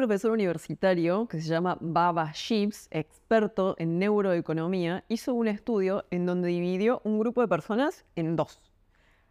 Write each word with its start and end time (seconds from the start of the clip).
profesor 0.00 0.30
universitario 0.30 1.28
que 1.28 1.42
se 1.42 1.48
llama 1.50 1.76
Baba 1.78 2.32
Ships, 2.32 2.88
experto 2.90 3.74
en 3.78 3.98
neuroeconomía, 3.98 5.04
hizo 5.08 5.34
un 5.34 5.46
estudio 5.46 6.06
en 6.10 6.24
donde 6.24 6.48
dividió 6.48 7.02
un 7.04 7.18
grupo 7.18 7.42
de 7.42 7.48
personas 7.48 8.06
en 8.16 8.34
dos. 8.34 8.62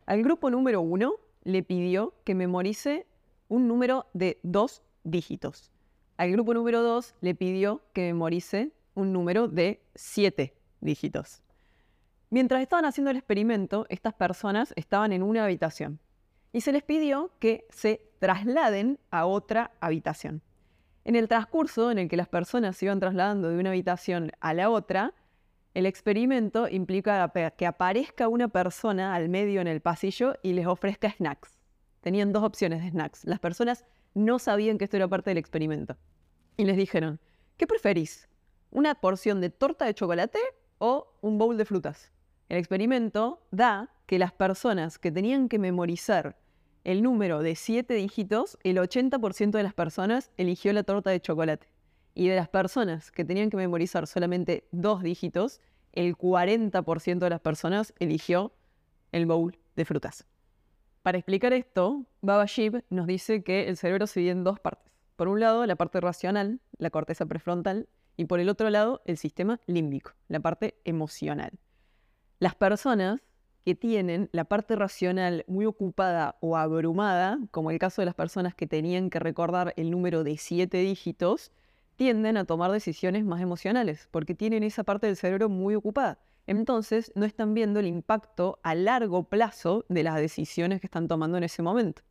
Al 0.05 0.21
grupo 0.21 0.51
número 0.51 0.79
uno 0.81 1.15
le 1.43 1.63
pidió 1.63 2.13
que 2.23 2.35
memorice 2.35 3.07
un 3.47 3.67
número 3.67 4.05
de 4.13 4.39
dos 4.43 4.83
dígitos. 5.03 5.71
Al 6.17 6.31
grupo 6.33 6.53
número 6.53 6.83
dos 6.83 7.15
le 7.19 7.33
pidió 7.33 7.81
que 7.91 8.01
memorice 8.03 8.71
un 8.93 9.11
número 9.11 9.47
de 9.47 9.81
siete 9.95 10.53
dígitos. 10.81 11.41
Mientras 12.29 12.61
estaban 12.61 12.85
haciendo 12.85 13.09
el 13.09 13.17
experimento, 13.17 13.87
estas 13.89 14.13
personas 14.13 14.71
estaban 14.75 15.13
en 15.13 15.23
una 15.23 15.45
habitación 15.45 15.99
y 16.51 16.61
se 16.61 16.71
les 16.71 16.83
pidió 16.83 17.31
que 17.39 17.65
se 17.71 18.03
trasladen 18.19 18.99
a 19.09 19.25
otra 19.25 19.71
habitación. 19.79 20.43
En 21.05 21.15
el 21.15 21.27
transcurso 21.27 21.91
en 21.91 21.99
el 21.99 22.09
que 22.09 22.17
las 22.17 22.27
personas 22.27 22.77
se 22.77 22.85
iban 22.85 22.99
trasladando 22.99 23.49
de 23.49 23.57
una 23.57 23.69
habitación 23.69 24.31
a 24.39 24.53
la 24.53 24.69
otra, 24.69 25.13
el 25.73 25.85
experimento 25.85 26.67
implica 26.67 27.31
que 27.57 27.65
aparezca 27.65 28.27
una 28.27 28.47
persona 28.47 29.13
al 29.13 29.29
medio 29.29 29.61
en 29.61 29.67
el 29.67 29.81
pasillo 29.81 30.35
y 30.41 30.53
les 30.53 30.67
ofrezca 30.67 31.11
snacks. 31.11 31.59
Tenían 32.01 32.33
dos 32.33 32.43
opciones 32.43 32.81
de 32.81 32.89
snacks. 32.89 33.23
Las 33.25 33.39
personas 33.39 33.85
no 34.13 34.39
sabían 34.39 34.77
que 34.77 34.85
esto 34.85 34.97
era 34.97 35.07
parte 35.07 35.29
del 35.29 35.37
experimento. 35.37 35.95
Y 36.57 36.65
les 36.65 36.75
dijeron, 36.75 37.19
¿qué 37.57 37.67
preferís? 37.67 38.27
¿Una 38.71 38.95
porción 38.95 39.41
de 39.41 39.49
torta 39.49 39.85
de 39.85 39.93
chocolate 39.93 40.39
o 40.79 41.13
un 41.21 41.37
bowl 41.37 41.57
de 41.57 41.65
frutas? 41.65 42.11
El 42.49 42.57
experimento 42.57 43.45
da 43.51 43.93
que 44.05 44.17
las 44.17 44.33
personas 44.33 44.97
que 44.97 45.11
tenían 45.11 45.49
que 45.49 45.59
memorizar 45.59 46.38
el 46.83 47.03
número 47.03 47.41
de 47.41 47.55
siete 47.55 47.95
dígitos, 47.95 48.57
el 48.63 48.77
80% 48.77 49.51
de 49.51 49.63
las 49.63 49.73
personas 49.73 50.31
eligió 50.37 50.73
la 50.73 50.83
torta 50.83 51.09
de 51.09 51.19
chocolate. 51.19 51.67
Y 52.15 52.27
de 52.27 52.35
las 52.35 52.49
personas 52.49 53.11
que 53.11 53.25
tenían 53.25 53.49
que 53.49 53.57
memorizar 53.57 54.07
solamente 54.07 54.67
dos 54.71 55.03
dígitos, 55.03 55.61
el 55.93 56.15
40% 56.15 57.19
de 57.19 57.29
las 57.29 57.41
personas 57.41 57.93
eligió 57.99 58.53
el 59.11 59.25
bowl 59.25 59.57
de 59.75 59.85
frutas. 59.85 60.25
Para 61.01 61.17
explicar 61.17 61.53
esto, 61.53 62.05
Baba 62.21 62.45
Shib 62.45 62.83
nos 62.89 63.07
dice 63.07 63.43
que 63.43 63.67
el 63.67 63.77
cerebro 63.77 64.05
se 64.07 64.19
divide 64.19 64.33
en 64.33 64.43
dos 64.43 64.59
partes. 64.59 64.91
Por 65.15 65.27
un 65.27 65.39
lado, 65.39 65.65
la 65.65 65.75
parte 65.75 65.99
racional, 66.01 66.61
la 66.77 66.89
corteza 66.89 67.25
prefrontal, 67.25 67.89
y 68.15 68.25
por 68.25 68.39
el 68.39 68.49
otro 68.49 68.69
lado, 68.69 69.01
el 69.05 69.17
sistema 69.17 69.59
límbico, 69.65 70.11
la 70.27 70.39
parte 70.39 70.75
emocional. 70.83 71.51
Las 72.39 72.55
personas 72.55 73.21
que 73.69 73.75
tienen 73.75 74.29
la 74.31 74.45
parte 74.45 74.75
racional 74.75 75.45
muy 75.47 75.67
ocupada 75.67 76.37
o 76.39 76.57
abrumada, 76.57 77.37
como 77.51 77.69
el 77.69 77.77
caso 77.77 78.01
de 78.01 78.07
las 78.07 78.15
personas 78.15 78.55
que 78.55 78.65
tenían 78.65 79.11
que 79.11 79.19
recordar 79.19 79.75
el 79.77 79.91
número 79.91 80.23
de 80.23 80.37
siete 80.37 80.79
dígitos, 80.79 81.51
tienden 81.95 82.37
a 82.37 82.45
tomar 82.45 82.71
decisiones 82.71 83.25
más 83.25 83.41
emocionales, 83.41 84.07
porque 84.09 84.33
tienen 84.33 84.63
esa 84.63 84.83
parte 84.83 85.05
del 85.05 85.17
cerebro 85.17 85.49
muy 85.49 85.75
ocupada. 85.75 86.17
Entonces 86.47 87.11
no 87.13 87.25
están 87.25 87.53
viendo 87.53 87.79
el 87.79 87.85
impacto 87.85 88.57
a 88.63 88.73
largo 88.73 89.29
plazo 89.29 89.85
de 89.87 90.01
las 90.01 90.15
decisiones 90.15 90.81
que 90.81 90.87
están 90.87 91.07
tomando 91.07 91.37
en 91.37 91.43
ese 91.43 91.61
momento. 91.61 92.01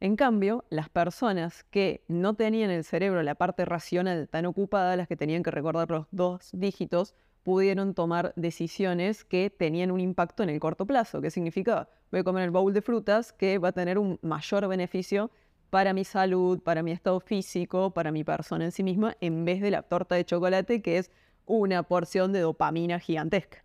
En 0.00 0.16
cambio, 0.16 0.64
las 0.70 0.88
personas 0.88 1.64
que 1.64 2.02
no 2.08 2.32
tenían 2.32 2.70
el 2.70 2.82
cerebro, 2.82 3.22
la 3.22 3.34
parte 3.34 3.66
racional 3.66 4.26
tan 4.30 4.46
ocupada, 4.46 4.96
las 4.96 5.06
que 5.06 5.16
tenían 5.16 5.42
que 5.42 5.50
recordar 5.50 5.90
los 5.90 6.06
dos 6.12 6.48
dígitos, 6.54 7.14
pudieron 7.44 7.94
tomar 7.94 8.32
decisiones 8.34 9.24
que 9.24 9.50
tenían 9.50 9.92
un 9.92 10.00
impacto 10.00 10.42
en 10.42 10.48
el 10.48 10.58
corto 10.58 10.86
plazo. 10.86 11.20
¿Qué 11.20 11.30
significaba? 11.30 11.88
Voy 12.10 12.20
a 12.20 12.24
comer 12.24 12.44
el 12.44 12.50
bowl 12.50 12.72
de 12.72 12.82
frutas 12.82 13.32
que 13.32 13.58
va 13.58 13.68
a 13.68 13.72
tener 13.72 13.98
un 13.98 14.18
mayor 14.22 14.66
beneficio 14.66 15.30
para 15.70 15.92
mi 15.92 16.04
salud, 16.04 16.60
para 16.60 16.82
mi 16.82 16.90
estado 16.90 17.20
físico, 17.20 17.92
para 17.92 18.10
mi 18.10 18.24
persona 18.24 18.64
en 18.64 18.72
sí 18.72 18.82
misma, 18.82 19.16
en 19.20 19.44
vez 19.44 19.60
de 19.60 19.70
la 19.70 19.82
torta 19.82 20.14
de 20.14 20.24
chocolate 20.24 20.82
que 20.82 20.98
es 20.98 21.10
una 21.46 21.82
porción 21.82 22.32
de 22.32 22.40
dopamina 22.40 22.98
gigantesca. 22.98 23.64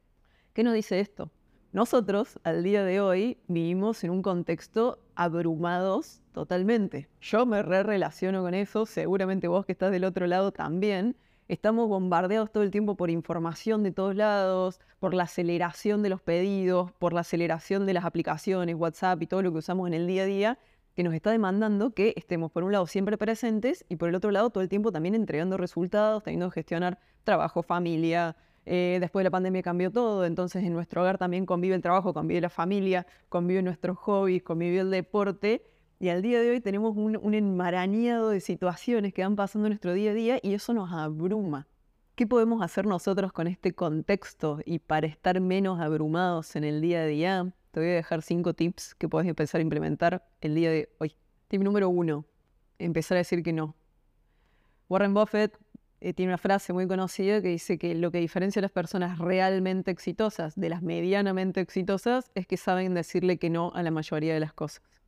¿Qué 0.54 0.64
nos 0.64 0.74
dice 0.74 1.00
esto? 1.00 1.31
Nosotros, 1.72 2.40
al 2.44 2.64
día 2.64 2.84
de 2.84 3.00
hoy, 3.00 3.38
vivimos 3.48 4.04
en 4.04 4.09
un 4.09 4.24
contexto 4.24 5.00
abrumados 5.16 6.22
totalmente. 6.34 7.08
Yo 7.22 7.46
me 7.46 7.62
re 7.62 7.84
relaciono 7.84 8.42
con 8.42 8.56
eso, 8.56 8.86
seguramente 8.88 9.48
vos 9.48 9.66
que 9.66 9.72
estás 9.72 9.92
del 9.92 10.04
otro 10.04 10.25
lado 10.25 10.52
también, 10.52 11.16
estamos 11.50 11.90
bombardeados 11.90 12.52
todo 12.52 12.64
el 12.64 12.70
tiempo 12.70 12.96
por 12.96 13.10
información 13.10 13.84
de 13.84 13.92
todos 13.92 14.16
lados, 14.16 14.80
por 15.00 15.16
la 15.16 15.24
aceleración 15.24 16.04
de 16.04 16.10
los 16.10 16.22
pedidos, 16.22 16.92
por 16.94 17.12
la 17.12 17.22
aceleración 17.22 17.88
de 17.88 17.94
las 17.94 18.06
aplicaciones, 18.06 18.76
WhatsApp 18.76 19.22
y 19.24 19.28
todo 19.28 19.42
lo 19.42 19.52
que 19.52 19.58
usamos 19.58 19.88
en 19.88 19.96
el 19.96 20.06
día 20.06 20.24
a 20.24 20.26
día, 20.26 20.60
que 20.96 21.04
nos 21.04 21.14
está 21.14 21.32
demandando 21.32 21.94
que 21.96 22.14
estemos 22.16 22.52
por 22.52 22.64
un 22.64 22.72
lado 22.72 22.86
siempre 22.86 23.18
presentes 23.18 23.84
y 23.90 23.96
por 23.96 24.10
el 24.10 24.16
otro 24.16 24.30
lado 24.30 24.52
todo 24.52 24.62
el 24.62 24.70
tiempo 24.70 24.92
también 24.92 25.16
entregando 25.16 25.58
resultados, 25.58 26.24
teniendo 26.24 26.50
que 26.50 26.56
gestionar 26.56 27.00
trabajo, 27.24 27.64
familia. 27.64 28.36
Eh, 28.68 29.00
después 29.02 29.22
de 29.22 29.24
la 29.26 29.31
pandemia 29.31 29.64
cambió 29.64 29.92
todo, 29.92 30.26
entonces 30.26 30.64
en 30.64 30.74
nuestro 30.74 31.02
hogar 31.02 31.18
también 31.18 31.48
convive 31.48 31.74
el 31.74 31.81
trabajo, 31.81 32.14
convive 32.14 32.42
la 32.42 32.50
familia, 32.50 33.08
convive 33.28 33.64
nuestros 33.64 33.98
hobbies, 33.98 34.44
convive 34.44 34.81
el 34.81 34.92
deporte 34.92 35.64
y 36.00 36.08
al 36.08 36.22
día 36.22 36.40
de 36.40 36.50
hoy 36.50 36.62
tenemos 36.62 36.96
un, 36.96 37.34
enmarañado 37.34 38.30
de 38.30 38.40
situaciones 38.40 39.14
que 39.14 39.22
van 39.22 39.36
pasando 39.36 39.68
en 39.68 39.72
nuestro 39.72 39.94
día 39.94 40.12
a 40.12 40.14
día 40.14 40.40
y 40.42 40.54
eso 40.54 40.74
nos 40.74 40.94
abruma. 40.94 41.68
¿Qué 42.16 42.26
podemos 42.26 42.62
hacer 42.62 42.86
nosotros 42.86 43.34
con 43.34 43.48
este 43.48 43.74
contexto 43.74 44.60
y 44.66 44.80
para 44.80 45.08
estar 45.08 45.42
menos 45.42 45.82
abrumados 45.82 46.56
en 46.56 46.64
el 46.64 46.80
día 46.80 47.02
a 47.02 47.06
día? 47.06 47.54
Te 47.72 47.82
voy 47.82 47.90
a 47.90 47.94
dejar 47.96 48.22
cinco 48.22 48.54
tips 48.54 48.96
que 48.96 49.10
puedes 49.10 49.28
empezar 49.28 49.60
a 49.60 49.62
implementar 49.62 50.26
el 50.40 50.56
día 50.56 50.72
de 50.72 50.90
hoy. 51.00 51.16
Tip 51.50 51.62
número 51.62 51.90
uno, 51.90 52.26
empezar 52.78 53.18
a 53.18 53.20
decir 53.20 53.44
que 53.44 53.52
no. 53.52 53.76
Warren 54.88 55.14
Buffett 55.14 55.58
eh, 56.00 56.14
tiene 56.14 56.31
una 56.31 56.38
frase 56.38 56.72
muy 56.72 56.88
conocida 56.88 57.42
que 57.42 57.50
dice 57.50 57.78
que 57.78 57.94
lo 57.94 58.10
que 58.10 58.20
diferencia 58.20 58.62
a 58.62 58.64
las 58.64 58.72
personas 58.72 59.20
realmente 59.20 59.92
exitosas 59.92 60.56
de 60.56 60.70
las 60.70 60.81
medianamente 60.81 61.60
exitosas 61.60 62.31
es 62.36 62.48
que 62.48 62.56
saben 62.56 62.94
decirle 62.94 63.38
que 63.38 63.50
no 63.50 63.74
a 63.76 63.84
la 63.84 63.92
mayoría 63.92 64.34
de 64.34 64.40
las 64.40 64.54
cosas. 64.54 64.99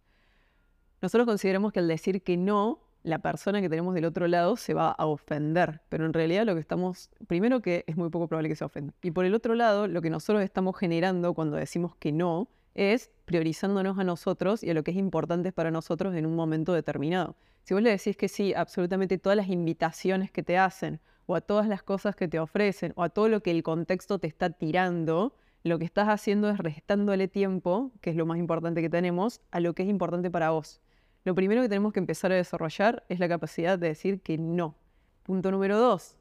Nosotros 1.01 1.25
consideramos 1.25 1.73
que 1.73 1.79
al 1.79 1.87
decir 1.87 2.21
que 2.21 2.37
no, 2.37 2.79
la 3.01 3.19
persona 3.19 3.59
que 3.59 3.69
tenemos 3.69 3.95
del 3.95 4.05
otro 4.05 4.27
lado 4.27 4.55
se 4.55 4.75
va 4.75 4.91
a 4.91 5.07
ofender, 5.07 5.81
pero 5.89 6.05
en 6.05 6.13
realidad 6.13 6.45
lo 6.45 6.53
que 6.53 6.59
estamos, 6.59 7.09
primero 7.27 7.59
que 7.61 7.83
es 7.87 7.97
muy 7.97 8.11
poco 8.11 8.27
probable 8.27 8.49
que 8.49 8.55
se 8.55 8.65
ofenda, 8.65 8.93
y 9.01 9.09
por 9.09 9.25
el 9.25 9.33
otro 9.33 9.55
lado, 9.55 9.87
lo 9.87 10.03
que 10.03 10.11
nosotros 10.11 10.43
estamos 10.43 10.77
generando 10.77 11.33
cuando 11.33 11.57
decimos 11.57 11.95
que 11.95 12.11
no 12.11 12.49
es 12.75 13.09
priorizándonos 13.25 13.97
a 13.97 14.03
nosotros 14.03 14.63
y 14.63 14.69
a 14.69 14.75
lo 14.75 14.83
que 14.83 14.91
es 14.91 14.97
importante 14.97 15.51
para 15.51 15.71
nosotros 15.71 16.13
en 16.15 16.27
un 16.27 16.35
momento 16.35 16.71
determinado. 16.71 17.35
Si 17.63 17.73
vos 17.73 17.81
le 17.81 17.89
decís 17.89 18.15
que 18.15 18.27
sí 18.27 18.53
absolutamente 18.53 19.17
todas 19.17 19.35
las 19.35 19.49
invitaciones 19.49 20.29
que 20.29 20.43
te 20.43 20.59
hacen, 20.59 20.99
o 21.25 21.35
a 21.35 21.41
todas 21.41 21.67
las 21.67 21.81
cosas 21.81 22.15
que 22.15 22.27
te 22.27 22.39
ofrecen, 22.39 22.93
o 22.95 23.03
a 23.03 23.09
todo 23.09 23.27
lo 23.27 23.41
que 23.41 23.49
el 23.49 23.63
contexto 23.63 24.19
te 24.19 24.27
está 24.27 24.51
tirando, 24.51 25.35
lo 25.63 25.79
que 25.79 25.85
estás 25.85 26.09
haciendo 26.09 26.49
es 26.49 26.59
restándole 26.59 27.27
tiempo, 27.27 27.91
que 28.01 28.11
es 28.11 28.15
lo 28.15 28.25
más 28.27 28.37
importante 28.37 28.81
que 28.81 28.89
tenemos, 28.89 29.41
a 29.49 29.59
lo 29.59 29.73
que 29.73 29.83
es 29.83 29.89
importante 29.89 30.29
para 30.29 30.51
vos. 30.51 30.81
Lo 31.23 31.35
primero 31.35 31.61
que 31.61 31.69
tenemos 31.69 31.93
que 31.93 31.99
empezar 31.99 32.31
a 32.31 32.35
desarrollar 32.35 33.03
es 33.07 33.19
la 33.19 33.29
capacidad 33.29 33.77
de 33.77 33.89
decir 33.89 34.21
que 34.21 34.39
no. 34.39 34.75
Punto 35.21 35.51
número 35.51 35.77
dos. 35.77 36.17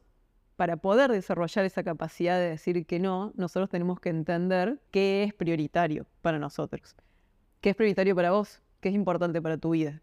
Para 0.57 0.77
poder 0.77 1.11
desarrollar 1.11 1.65
esa 1.65 1.83
capacidad 1.83 2.39
de 2.39 2.51
decir 2.51 2.85
que 2.85 2.99
no, 2.99 3.33
nosotros 3.35 3.71
tenemos 3.71 3.99
que 3.99 4.11
entender 4.11 4.79
qué 4.91 5.23
es 5.25 5.33
prioritario 5.33 6.07
para 6.21 6.39
nosotros. 6.39 6.97
¿Qué 7.63 7.71
es 7.71 7.77
prioritario 7.77 8.15
para 8.15 8.33
vos? 8.33 8.61
¿Qué 8.81 8.91
es 8.91 8.95
importante 8.95 9.41
para 9.41 9.57
tu 9.57 9.71
vida? 9.71 10.03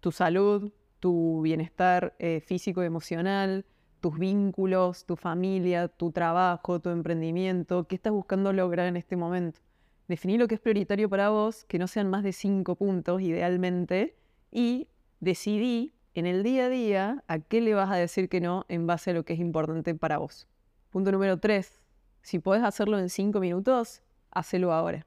Tu 0.00 0.12
salud, 0.12 0.72
tu 0.98 1.42
bienestar 1.42 2.14
eh, 2.18 2.40
físico 2.40 2.82
y 2.82 2.86
emocional, 2.86 3.66
tus 4.00 4.18
vínculos, 4.18 5.04
tu 5.04 5.16
familia, 5.16 5.88
tu 5.88 6.10
trabajo, 6.10 6.80
tu 6.80 6.88
emprendimiento. 6.88 7.86
¿Qué 7.86 7.96
estás 7.96 8.14
buscando 8.14 8.54
lograr 8.54 8.86
en 8.86 8.96
este 8.96 9.16
momento? 9.16 9.60
Definir 10.06 10.40
lo 10.40 10.48
que 10.48 10.54
es 10.54 10.60
prioritario 10.60 11.10
para 11.10 11.28
vos, 11.28 11.64
que 11.64 11.78
no 11.78 11.86
sean 11.86 12.08
más 12.08 12.22
de 12.22 12.32
cinco 12.32 12.76
puntos 12.76 13.20
idealmente, 13.20 14.16
y 14.50 14.88
decidí 15.20 15.94
en 16.14 16.26
el 16.26 16.42
día 16.42 16.66
a 16.66 16.68
día 16.68 17.24
a 17.28 17.38
qué 17.38 17.60
le 17.60 17.74
vas 17.74 17.90
a 17.90 17.96
decir 17.96 18.28
que 18.28 18.40
no 18.40 18.64
en 18.68 18.86
base 18.86 19.10
a 19.10 19.14
lo 19.14 19.24
que 19.24 19.34
es 19.34 19.40
importante 19.40 19.94
para 19.94 20.18
vos. 20.18 20.48
Punto 20.90 21.12
número 21.12 21.38
tres, 21.38 21.80
si 22.22 22.38
podés 22.38 22.62
hacerlo 22.62 22.98
en 22.98 23.08
cinco 23.08 23.40
minutos, 23.40 24.02
hacelo 24.30 24.72
ahora. 24.72 25.06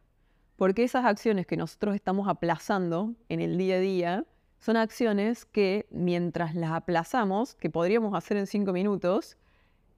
Porque 0.56 0.84
esas 0.84 1.06
acciones 1.06 1.48
que 1.48 1.58
nosotros 1.58 1.96
estamos 1.96 2.28
aplazando 2.28 3.16
en 3.30 3.42
el 3.42 3.58
día 3.58 3.76
a 3.76 3.80
día 3.80 4.26
son 4.60 4.78
acciones 4.78 5.46
que 5.46 5.88
mientras 5.90 6.54
las 6.54 6.72
aplazamos, 6.72 7.56
que 7.56 7.70
podríamos 7.70 8.14
hacer 8.14 8.38
en 8.38 8.46
cinco 8.46 8.72
minutos, 8.72 9.38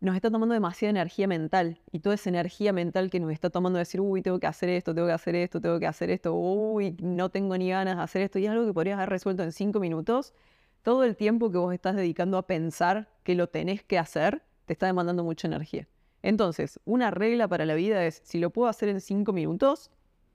nos 0.03 0.15
está 0.15 0.29
tomando 0.29 0.53
demasiada 0.53 0.89
energía 0.89 1.27
mental. 1.27 1.79
Y 1.93 1.99
toda 1.99 2.15
esa 2.15 2.29
energía 2.29 2.73
mental 2.73 3.09
que 3.09 3.21
nos 3.21 3.31
está 3.31 3.49
tomando 3.49 3.79
decir, 3.79 4.01
uy, 4.01 4.21
tengo 4.21 4.37
que 4.37 4.47
hacer 4.47 4.67
esto, 4.67 4.93
tengo 4.93 5.07
que 5.07 5.13
hacer 5.13 5.33
esto, 5.35 5.61
tengo 5.61 5.79
que 5.79 5.87
hacer 5.87 6.09
esto, 6.09 6.33
uy, 6.33 6.97
no 7.01 7.29
tengo 7.29 7.57
ni 7.57 7.69
ganas 7.69 7.95
de 7.95 8.03
hacer 8.03 8.21
esto, 8.21 8.37
y 8.37 8.45
es 8.45 8.51
algo 8.51 8.65
que 8.65 8.73
podrías 8.73 8.97
haber 8.97 9.09
resuelto 9.09 9.43
en 9.43 9.53
cinco 9.53 9.79
minutos, 9.79 10.33
todo 10.81 11.05
el 11.05 11.15
tiempo 11.15 11.51
que 11.51 11.57
vos 11.57 11.73
estás 11.73 11.95
dedicando 11.95 12.37
a 12.37 12.45
pensar 12.45 13.07
que 13.23 13.33
lo 13.33 13.47
tenés 13.47 13.81
que 13.81 13.97
hacer, 13.97 14.43
te 14.65 14.73
está 14.73 14.87
demandando 14.87 15.23
mucha 15.23 15.47
energía. 15.47 15.87
Entonces, 16.21 16.81
una 16.83 17.09
regla 17.09 17.47
para 17.47 17.65
la 17.65 17.73
vida 17.73 18.05
es, 18.05 18.21
si 18.25 18.39
lo 18.39 18.49
puedo 18.49 18.67
hacer 18.67 18.89
en 18.89 18.99
cinco 18.99 19.31
minutos, 19.31 19.89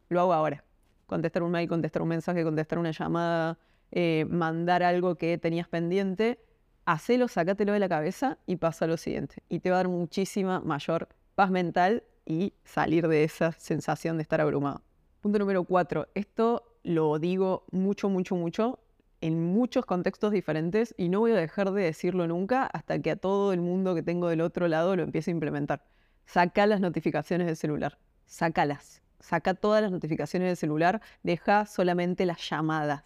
lo 0.09 0.21
hago 0.21 0.33
ahora. 0.33 0.65
Contestar 1.07 1.43
un 1.43 1.51
mail, 1.51 1.69
contestar 1.69 2.01
un 2.01 2.09
mensaje, 2.09 2.43
contestar 2.43 2.79
una 2.79 2.93
llamada, 2.93 3.59
eh, 3.91 4.25
mandar 4.31 4.83
algo 4.83 5.17
que 5.17 5.37
tenías 5.37 5.69
pendiente, 5.69 6.41
hacelo, 6.89 7.29
sacátelo 7.29 7.75
de 7.75 7.81
la 7.81 7.89
cabeza 7.89 8.39
y 8.47 8.57
pasa 8.57 8.87
lo 8.87 8.97
siguiente. 8.97 9.43
Y 9.49 9.61
te 9.61 9.71
va 9.71 9.77
a 9.77 9.81
dar 9.81 9.89
muchísima 9.89 10.61
mayor 10.61 11.09
paz 11.35 11.51
mental 11.51 12.03
y 12.25 12.55
salir 12.65 13.09
de 13.09 13.25
esa 13.25 13.53
sensación 13.53 14.17
de 14.17 14.23
estar 14.23 14.41
abrumado. 14.41 14.83
Punto 15.21 15.39
número 15.39 15.65
cuatro. 15.65 16.09
Esto 16.15 16.79
lo 16.83 17.19
digo 17.19 17.67
mucho, 17.73 18.09
mucho, 18.09 18.37
mucho 18.37 18.81
en 19.21 19.53
muchos 19.53 19.85
contextos 19.85 20.33
diferentes 20.33 20.95
y 20.97 21.11
no 21.11 21.21
voy 21.21 21.33
a 21.33 21.37
dejar 21.37 21.73
de 21.73 21.83
decirlo 21.83 22.27
nunca 22.27 22.65
hasta 22.65 23.01
que 23.01 23.11
a 23.11 23.17
todo 23.17 23.53
el 23.53 23.61
mundo 23.61 23.95
que 23.95 24.03
tengo 24.03 24.29
del 24.29 24.41
otro 24.41 24.67
lado 24.67 24.97
lo 24.97 25.03
empiece 25.03 25.31
a 25.31 25.33
implementar. 25.33 25.85
Saca 26.25 26.67
las 26.67 26.81
notificaciones 26.81 27.47
del 27.49 27.57
celular. 27.57 27.99
Sácalas. 28.25 29.03
Saca 29.21 29.53
todas 29.53 29.83
las 29.83 29.91
notificaciones 29.91 30.49
del 30.49 30.57
celular. 30.57 31.03
Deja 31.23 31.67
solamente 31.67 32.25
las 32.25 32.49
llamadas. 32.49 33.05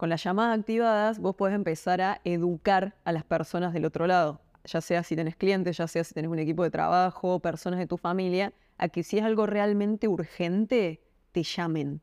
Con 0.00 0.08
las 0.08 0.24
llamadas 0.24 0.58
activadas, 0.58 1.18
vos 1.18 1.36
podés 1.36 1.54
empezar 1.54 2.00
a 2.00 2.22
educar 2.24 2.94
a 3.04 3.12
las 3.12 3.22
personas 3.22 3.74
del 3.74 3.84
otro 3.84 4.06
lado, 4.06 4.40
ya 4.64 4.80
sea 4.80 5.02
si 5.02 5.14
tenés 5.14 5.36
clientes, 5.36 5.76
ya 5.76 5.86
sea 5.86 6.04
si 6.04 6.14
tenés 6.14 6.30
un 6.30 6.38
equipo 6.38 6.62
de 6.62 6.70
trabajo, 6.70 7.40
personas 7.40 7.78
de 7.78 7.86
tu 7.86 7.98
familia, 7.98 8.54
a 8.78 8.88
que 8.88 9.02
si 9.02 9.18
es 9.18 9.24
algo 9.24 9.44
realmente 9.44 10.08
urgente, 10.08 11.02
te 11.32 11.42
llamen. 11.42 12.00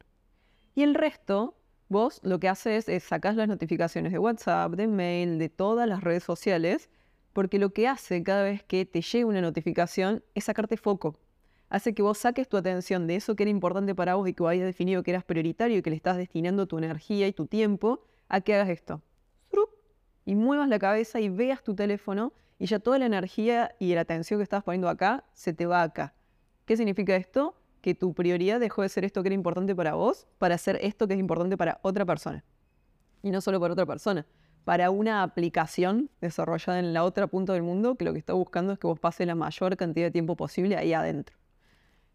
Y 0.75 0.83
el 0.83 0.93
resto, 0.93 1.57
vos 1.89 2.19
lo 2.21 2.39
que 2.39 2.49
haces 2.49 2.87
es 2.87 3.03
sacar 3.03 3.33
las 3.33 3.47
notificaciones 3.47 4.11
de 4.11 4.19
WhatsApp, 4.19 4.73
de 4.73 4.85
mail, 4.85 5.39
de 5.39 5.49
todas 5.49 5.89
las 5.89 6.03
redes 6.03 6.23
sociales, 6.23 6.91
porque 7.33 7.57
lo 7.57 7.73
que 7.73 7.87
hace 7.87 8.21
cada 8.21 8.43
vez 8.43 8.61
que 8.61 8.85
te 8.85 9.01
llegue 9.01 9.25
una 9.25 9.41
notificación 9.41 10.23
es 10.35 10.43
sacarte 10.43 10.77
foco 10.77 11.17
hace 11.69 11.93
que 11.93 12.01
vos 12.01 12.17
saques 12.17 12.47
tu 12.47 12.57
atención 12.57 13.07
de 13.07 13.15
eso 13.15 13.35
que 13.35 13.43
era 13.43 13.49
importante 13.49 13.95
para 13.95 14.15
vos 14.15 14.27
y 14.27 14.33
que 14.33 14.43
vos 14.43 14.49
habías 14.49 14.65
definido 14.65 15.03
que 15.03 15.11
eras 15.11 15.23
prioritario 15.23 15.77
y 15.77 15.81
que 15.81 15.89
le 15.89 15.95
estás 15.95 16.17
destinando 16.17 16.67
tu 16.67 16.77
energía 16.77 17.27
y 17.27 17.33
tu 17.33 17.45
tiempo, 17.45 18.01
a 18.29 18.41
que 18.41 18.55
hagas 18.55 18.69
esto. 18.69 19.01
Y 20.27 20.35
muevas 20.35 20.67
la 20.67 20.77
cabeza 20.77 21.21
y 21.21 21.29
veas 21.29 21.63
tu 21.63 21.73
teléfono 21.73 22.33
y 22.59 22.65
ya 22.65 22.79
toda 22.79 22.99
la 22.99 23.05
energía 23.05 23.73
y 23.79 23.95
la 23.95 24.01
atención 24.01 24.39
que 24.39 24.43
estabas 24.43 24.65
poniendo 24.65 24.89
acá 24.89 25.23
se 25.31 25.53
te 25.53 25.65
va 25.65 25.81
acá. 25.81 26.13
¿Qué 26.65 26.75
significa 26.75 27.15
esto? 27.15 27.55
Que 27.79 27.95
tu 27.95 28.13
prioridad 28.13 28.59
dejó 28.59 28.81
de 28.81 28.89
ser 28.89 29.05
esto 29.05 29.23
que 29.23 29.29
era 29.29 29.35
importante 29.35 29.73
para 29.73 29.93
vos 29.93 30.27
para 30.37 30.55
hacer 30.55 30.79
esto 30.81 31.07
que 31.07 31.13
es 31.13 31.19
importante 31.21 31.55
para 31.55 31.79
otra 31.81 32.03
persona. 32.03 32.43
Y 33.23 33.31
no 33.31 33.39
solo 33.39 33.61
para 33.61 33.71
otra 33.71 33.85
persona, 33.85 34.27
para 34.65 34.89
una 34.89 35.23
aplicación 35.23 36.09
desarrollada 36.19 36.79
en 36.79 36.91
la 36.93 37.05
otra 37.05 37.27
punta 37.27 37.53
del 37.53 37.63
mundo 37.63 37.95
que 37.95 38.03
lo 38.03 38.11
que 38.11 38.19
está 38.19 38.33
buscando 38.33 38.73
es 38.73 38.79
que 38.79 38.87
vos 38.87 38.99
pases 38.99 39.25
la 39.27 39.35
mayor 39.35 39.77
cantidad 39.77 40.07
de 40.07 40.11
tiempo 40.11 40.35
posible 40.35 40.75
ahí 40.75 40.91
adentro. 40.91 41.36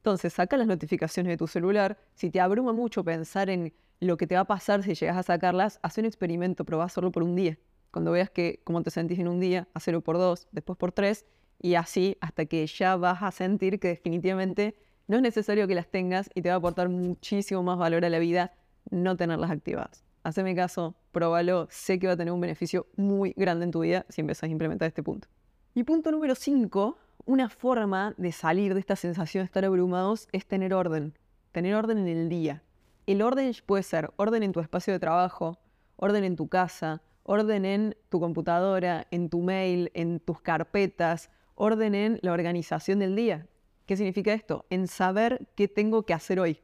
Entonces, 0.03 0.33
saca 0.33 0.57
las 0.57 0.67
notificaciones 0.67 1.31
de 1.31 1.37
tu 1.37 1.47
celular. 1.47 1.97
Si 2.17 2.29
te 2.29 2.41
abruma 2.41 2.73
mucho 2.73 3.05
pensar 3.05 3.49
en 3.49 3.73
lo 4.01 4.17
que 4.17 4.27
te 4.27 4.35
va 4.35 4.41
a 4.41 4.47
pasar 4.47 4.83
si 4.83 4.95
llegas 4.95 5.17
a 5.17 5.23
sacarlas, 5.23 5.79
haz 5.81 5.97
un 5.97 6.07
experimento, 6.07 6.65
probá 6.65 6.87
hacerlo 6.87 7.13
por 7.13 7.23
un 7.23 7.37
día. 7.37 7.57
Cuando 7.93 8.11
veas 8.11 8.29
que 8.29 8.61
cómo 8.65 8.83
te 8.83 8.91
sentís 8.91 9.21
en 9.21 9.29
un 9.29 9.39
día, 9.39 9.69
hacelo 9.75 10.01
por 10.01 10.19
dos, 10.19 10.49
después 10.51 10.77
por 10.77 10.91
tres, 10.91 11.25
y 11.61 11.77
así 11.77 12.17
hasta 12.21 12.47
que 12.47 12.67
ya 12.67 12.97
vas 12.97 13.23
a 13.23 13.31
sentir 13.31 13.79
que 13.79 13.87
definitivamente 13.87 14.75
no 15.07 15.19
es 15.19 15.23
necesario 15.23 15.69
que 15.69 15.77
las 15.77 15.87
tengas 15.87 16.31
y 16.35 16.43
te 16.43 16.49
va 16.49 16.57
a 16.57 16.59
aportar 16.59 16.89
muchísimo 16.89 17.63
más 17.63 17.79
valor 17.79 18.05
a 18.05 18.11
la 18.11 18.19
vida 18.19 18.53
no 18.91 19.17
tenerlas 19.17 19.53
activadas. 19.53 20.03
Haceme 20.25 20.57
caso, 20.57 20.97
próbalo, 21.13 21.69
sé 21.71 22.01
que 22.01 22.09
va 22.09 22.15
a 22.15 22.17
tener 22.17 22.33
un 22.33 22.41
beneficio 22.41 22.89
muy 22.97 23.35
grande 23.37 23.67
en 23.67 23.71
tu 23.71 23.81
vida 23.83 24.05
si 24.09 24.21
empezás 24.21 24.49
a 24.49 24.53
implementar 24.53 24.89
este 24.89 25.05
punto. 25.05 25.29
Y 25.75 25.85
punto 25.85 26.11
número 26.11 26.35
5, 26.35 26.99
una 27.25 27.49
forma 27.49 28.15
de 28.17 28.33
salir 28.33 28.75
de 28.75 28.81
esta 28.81 28.97
sensación 28.97 29.43
de 29.43 29.47
estar 29.47 29.65
abrumados 29.65 30.29
es 30.33 30.47
tener 30.47 30.75
orden, 30.75 31.17
tener 31.53 31.75
orden 31.75 31.99
en 31.99 32.09
el 32.09 32.29
día. 32.29 32.63
El 33.07 33.23
orden 33.23 33.53
puede 33.65 33.83
ser 33.83 34.11
orden 34.17 34.43
en 34.43 34.53
tu 34.53 34.61
espacio 34.61 34.93
de 34.93 34.99
trabajo, 34.99 35.59
orden 35.97 36.25
en 36.25 36.37
tu 36.37 36.49
casa, 36.49 37.03
orden 37.23 37.65
en 37.65 37.97
tu 38.09 38.21
computadora, 38.21 39.07
en 39.11 39.29
tu 39.29 39.41
mail, 39.43 39.91
en 39.95 40.21
tus 40.21 40.41
carpetas, 40.41 41.31
orden 41.55 41.95
en 41.95 42.19
la 42.23 42.33
organización 42.33 42.99
del 42.99 43.15
día. 43.15 43.47
¿Qué 43.87 43.97
significa 43.97 44.33
esto? 44.33 44.67
En 44.71 44.89
saber 44.89 45.49
qué 45.55 45.69
tengo 45.69 46.05
que 46.05 46.15
hacer 46.15 46.41
hoy, 46.41 46.61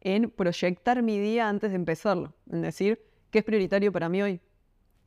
en 0.00 0.30
proyectar 0.30 1.02
mi 1.02 1.18
día 1.18 1.48
antes 1.48 1.70
de 1.70 1.76
empezarlo, 1.76 2.34
en 2.50 2.62
decir 2.62 3.02
qué 3.30 3.40
es 3.40 3.44
prioritario 3.44 3.92
para 3.92 4.08
mí 4.08 4.22
hoy. 4.22 4.40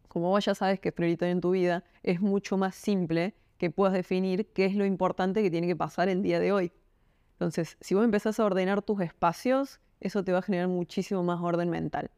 Como 0.07 0.29
vos 0.29 0.43
ya 0.45 0.55
sabes 0.55 0.79
que 0.79 0.89
es 0.89 0.95
prioritario 0.95 1.31
en 1.31 1.41
tu 1.41 1.51
vida, 1.51 1.83
es 2.03 2.19
mucho 2.19 2.57
más 2.57 2.75
simple 2.75 3.35
que 3.59 3.69
puedas 3.69 3.93
definir 3.93 4.47
qué 4.47 4.65
es 4.65 4.73
lo 4.73 4.85
importante 4.85 5.43
que 5.43 5.51
tiene 5.51 5.67
que 5.67 5.75
pasar 5.75 6.09
el 6.09 6.23
día 6.23 6.39
de 6.39 6.51
hoy. 6.51 6.71
Entonces, 7.33 7.77
si 7.81 7.93
vos 7.93 8.03
empezás 8.03 8.39
a 8.39 8.45
ordenar 8.45 8.81
tus 8.81 9.01
espacios, 9.01 9.79
eso 9.99 10.23
te 10.23 10.31
va 10.31 10.39
a 10.39 10.41
generar 10.41 10.69
muchísimo 10.69 11.23
más 11.23 11.41
orden 11.41 11.69
mental. 11.69 12.09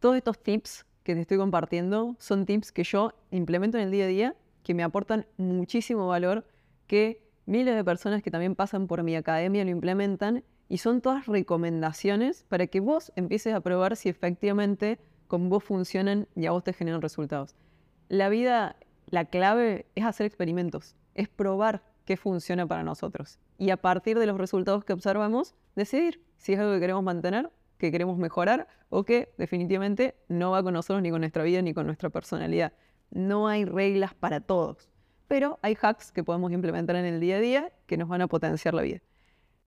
Todos 0.00 0.16
estos 0.16 0.42
tips 0.42 0.86
que 1.02 1.14
te 1.14 1.20
estoy 1.20 1.36
compartiendo 1.36 2.16
son 2.18 2.46
tips 2.46 2.72
que 2.72 2.82
yo 2.82 3.12
implemento 3.30 3.76
en 3.76 3.84
el 3.84 3.90
día 3.90 4.04
a 4.06 4.08
día, 4.08 4.36
que 4.62 4.74
me 4.74 4.82
aportan 4.82 5.26
muchísimo 5.36 6.08
valor, 6.08 6.46
que 6.86 7.22
miles 7.44 7.74
de 7.76 7.84
personas 7.84 8.22
que 8.22 8.30
también 8.30 8.54
pasan 8.54 8.86
por 8.86 9.02
mi 9.02 9.16
academia 9.16 9.64
lo 9.64 9.70
implementan 9.70 10.44
y 10.68 10.78
son 10.78 11.02
todas 11.02 11.26
recomendaciones 11.26 12.44
para 12.48 12.66
que 12.68 12.80
vos 12.80 13.12
empieces 13.16 13.52
a 13.52 13.60
probar 13.60 13.96
si 13.96 14.08
efectivamente 14.08 14.98
con 15.26 15.50
vos 15.50 15.62
funcionan 15.62 16.26
y 16.34 16.46
a 16.46 16.52
vos 16.52 16.64
te 16.64 16.72
generan 16.72 17.02
resultados. 17.02 17.54
La 18.08 18.30
vida 18.30 18.76
la 19.10 19.24
clave 19.24 19.86
es 19.94 20.04
hacer 20.04 20.26
experimentos, 20.26 20.96
es 21.14 21.28
probar 21.28 21.82
qué 22.04 22.16
funciona 22.16 22.66
para 22.66 22.82
nosotros. 22.82 23.38
Y 23.58 23.70
a 23.70 23.76
partir 23.76 24.18
de 24.18 24.26
los 24.26 24.38
resultados 24.38 24.84
que 24.84 24.92
observamos, 24.92 25.54
decidir 25.76 26.24
si 26.38 26.54
es 26.54 26.58
algo 26.58 26.72
que 26.72 26.80
queremos 26.80 27.02
mantener, 27.02 27.50
que 27.78 27.90
queremos 27.90 28.18
mejorar 28.18 28.68
o 28.88 29.04
que 29.04 29.32
definitivamente 29.38 30.14
no 30.28 30.52
va 30.52 30.62
con 30.62 30.74
nosotros 30.74 31.02
ni 31.02 31.10
con 31.10 31.20
nuestra 31.20 31.42
vida 31.42 31.62
ni 31.62 31.74
con 31.74 31.86
nuestra 31.86 32.10
personalidad. 32.10 32.72
No 33.10 33.48
hay 33.48 33.64
reglas 33.64 34.14
para 34.14 34.40
todos, 34.40 34.88
pero 35.28 35.58
hay 35.62 35.76
hacks 35.80 36.12
que 36.12 36.24
podemos 36.24 36.52
implementar 36.52 36.96
en 36.96 37.04
el 37.04 37.20
día 37.20 37.36
a 37.36 37.40
día 37.40 37.72
que 37.86 37.96
nos 37.96 38.08
van 38.08 38.22
a 38.22 38.28
potenciar 38.28 38.74
la 38.74 38.82
vida. 38.82 39.00